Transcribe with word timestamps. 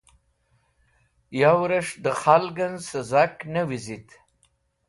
Yawrẽs̃h 1.39 1.95
dẽ 2.03 2.17
khalgẽn 2.21 2.73
sẽzak 2.89 3.37
ne 3.53 3.61
wizit. 3.69 4.09